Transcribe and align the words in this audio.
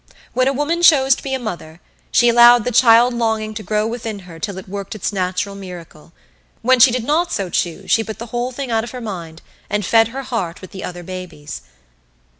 When 0.33 0.47
a 0.47 0.51
woman 0.53 0.81
chose 0.81 1.13
to 1.13 1.21
be 1.21 1.35
a 1.35 1.37
mother, 1.37 1.79
she 2.09 2.27
allowed 2.27 2.63
the 2.65 2.71
child 2.71 3.13
longing 3.13 3.53
to 3.53 3.61
grow 3.61 3.85
within 3.85 4.17
her 4.21 4.39
till 4.39 4.57
it 4.57 4.67
worked 4.67 4.95
its 4.95 5.13
natural 5.13 5.53
miracle. 5.53 6.11
When 6.63 6.79
she 6.79 6.89
did 6.89 7.03
not 7.03 7.31
so 7.31 7.51
choose 7.51 7.91
she 7.91 8.03
put 8.03 8.17
the 8.17 8.25
whole 8.33 8.51
thing 8.51 8.71
out 8.71 8.83
of 8.83 8.89
her 8.89 8.99
mind, 8.99 9.43
and 9.69 9.85
fed 9.85 10.07
her 10.07 10.23
heart 10.23 10.59
with 10.59 10.71
the 10.71 10.83
other 10.83 11.03
babies. 11.03 11.61